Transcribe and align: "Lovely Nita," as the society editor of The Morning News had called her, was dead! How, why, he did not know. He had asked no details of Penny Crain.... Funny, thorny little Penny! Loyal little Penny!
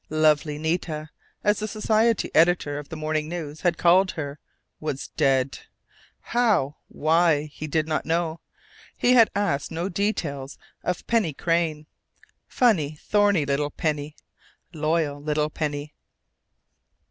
"Lovely 0.09 0.57
Nita," 0.57 1.11
as 1.43 1.59
the 1.59 1.67
society 1.67 2.31
editor 2.33 2.79
of 2.79 2.89
The 2.89 2.95
Morning 2.95 3.29
News 3.29 3.61
had 3.61 3.77
called 3.77 4.09
her, 4.13 4.39
was 4.79 5.09
dead! 5.09 5.59
How, 6.21 6.77
why, 6.87 7.51
he 7.53 7.67
did 7.67 7.87
not 7.87 8.03
know. 8.03 8.39
He 8.97 9.13
had 9.13 9.29
asked 9.35 9.69
no 9.69 9.89
details 9.89 10.57
of 10.83 11.05
Penny 11.05 11.33
Crain.... 11.33 11.85
Funny, 12.47 12.95
thorny 12.95 13.45
little 13.45 13.69
Penny! 13.69 14.15
Loyal 14.73 15.21
little 15.21 15.51
Penny! 15.51 15.93